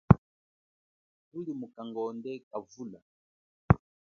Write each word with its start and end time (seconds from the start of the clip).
Thuli 1.27 1.51
mukangonde 1.59 2.31
wa 2.51 2.57
vula. 2.69 2.99